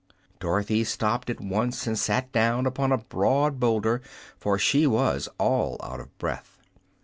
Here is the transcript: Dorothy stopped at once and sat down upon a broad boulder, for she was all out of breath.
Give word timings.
Dorothy 0.39 0.83
stopped 0.83 1.29
at 1.29 1.39
once 1.39 1.85
and 1.85 1.95
sat 1.95 2.31
down 2.31 2.65
upon 2.65 2.91
a 2.91 2.97
broad 2.97 3.59
boulder, 3.59 4.01
for 4.35 4.57
she 4.57 4.87
was 4.87 5.29
all 5.37 5.77
out 5.83 5.99
of 5.99 6.17
breath. 6.17 6.57